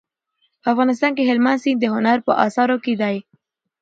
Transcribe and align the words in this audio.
په 0.61 0.67
افغانستان 0.73 1.11
کې 1.17 1.27
هلمند 1.29 1.61
سیند 1.63 1.79
د 1.81 1.85
هنر 1.95 2.17
په 2.27 2.31
اثارو 2.45 2.77
کې 2.83 2.93
دی. 3.01 3.15